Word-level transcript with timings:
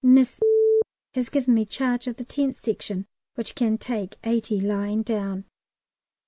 Miss 0.03 0.41
has 1.13 1.29
given 1.29 1.53
me 1.53 1.63
charge 1.63 2.07
of 2.07 2.15
the 2.17 2.25
Tent 2.25 2.57
Section, 2.57 3.05
which 3.35 3.53
can 3.53 3.77
take 3.77 4.15
eighty 4.23 4.59
lying 4.59 5.03
down. 5.03 5.45